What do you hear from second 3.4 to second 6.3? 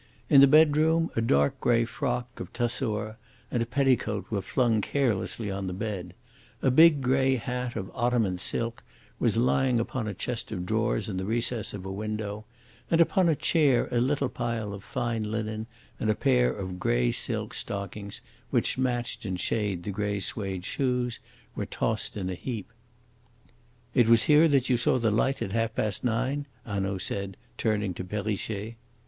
and a petticoat were flung carelessly on the bed;